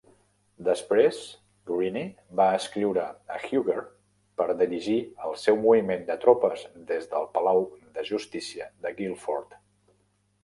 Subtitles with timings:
[0.67, 1.17] Després,
[1.71, 2.01] Greene
[2.39, 3.03] va escriure
[3.35, 3.83] a Huger
[4.41, 6.63] per dirigir el seu moviment de tropes
[6.95, 7.61] des del Palau
[7.99, 9.55] de Justícia de Guilford.